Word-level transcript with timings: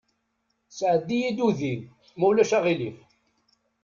Sɛeddi-yi-d 0.77 1.39
udi, 1.47 1.73
ma 2.17 2.25
ulac 2.29 2.51
aɣilif. 2.57 2.97